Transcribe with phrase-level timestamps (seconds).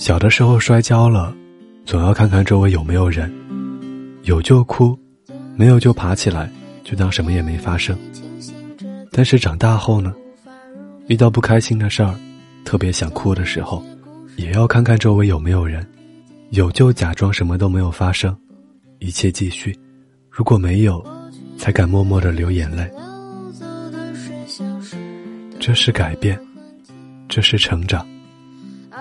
[0.00, 1.30] 小的时候摔跤了，
[1.84, 3.30] 总要看看周围有没有人，
[4.22, 4.98] 有就哭，
[5.54, 6.50] 没有就爬起来，
[6.82, 7.94] 就当什么也没发生。
[9.12, 10.14] 但是长大后呢，
[11.08, 12.14] 遇到不开心的事儿，
[12.64, 13.84] 特别想哭的时候，
[14.36, 15.86] 也要看看周围有没有人，
[16.48, 18.34] 有就假装什么都没有发生，
[19.00, 19.70] 一切继续；
[20.30, 21.04] 如果没有，
[21.58, 22.90] 才敢默默的流眼泪。
[25.58, 26.40] 这是改变，
[27.28, 28.06] 这是成长，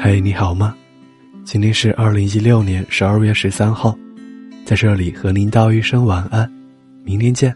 [0.00, 0.76] 嘿、你好吗？
[1.44, 3.98] 今天是二零一六年十二月十三号，
[4.64, 6.48] 在这里和您道一声晚安，
[7.02, 7.54] 明天见。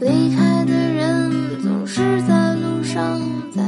[0.00, 3.20] 离开的人总是在路上。
[3.54, 3.67] 在。